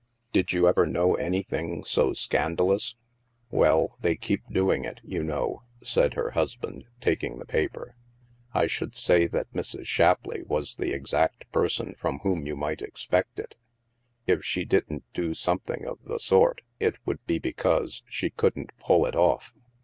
[0.19, 2.95] * Did you ever know anything so scandalous?""
[3.51, 7.95] Well, they keep doing it, you know/' said her husband, taking the paper."
[8.61, 9.85] I should say that Mrs.
[9.85, 13.53] Shapleigh was the exact person from whom you might expect it.
[14.25, 19.05] If she didn't do something of the sort, it would be because she couldn't pull
[19.05, 19.53] it off.